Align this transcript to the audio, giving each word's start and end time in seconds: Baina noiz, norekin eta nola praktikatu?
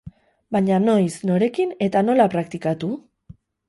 Baina 0.55 0.79
noiz, 0.85 1.13
norekin 1.33 1.77
eta 1.91 2.05
nola 2.11 2.31
praktikatu? 2.37 2.95